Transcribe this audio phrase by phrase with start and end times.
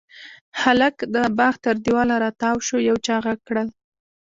[0.61, 3.67] هلک د باغ تر دېواله را تاو شو، يو چا غږ کړل: